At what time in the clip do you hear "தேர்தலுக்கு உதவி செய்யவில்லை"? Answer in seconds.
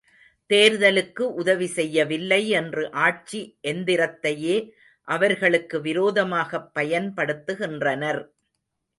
0.49-2.49